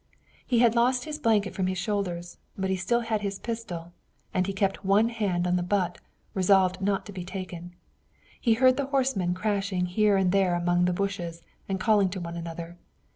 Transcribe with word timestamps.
He 0.43 0.57
had 0.57 0.73
lost 0.75 1.03
his 1.05 1.19
blanket 1.19 1.53
from 1.53 1.67
his 1.67 1.77
shoulders, 1.77 2.39
but 2.57 2.71
he 2.71 2.75
still 2.75 3.01
had 3.01 3.21
his 3.21 3.37
pistol, 3.37 3.93
and 4.33 4.47
he 4.47 4.51
kept 4.51 4.83
one 4.83 5.09
hand 5.09 5.45
on 5.45 5.57
the 5.57 5.61
butt, 5.61 5.99
resolved 6.33 6.81
not 6.81 7.05
to 7.05 7.13
be 7.13 7.23
taken. 7.23 7.75
He 8.39 8.53
heard 8.55 8.77
the 8.77 8.87
horsemen 8.87 9.35
crashing 9.35 9.85
here 9.85 10.17
and 10.17 10.31
there 10.31 10.55
among 10.55 10.85
the 10.85 10.91
bushes 10.93 11.43
and 11.69 11.79
calling 11.79 12.09
to 12.09 12.19
one 12.19 12.35
another. 12.35 12.79